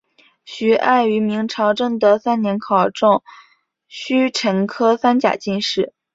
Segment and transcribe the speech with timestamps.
[0.45, 3.21] 徐爱于明朝正德三年考中
[3.87, 5.93] 戊辰科三甲进士。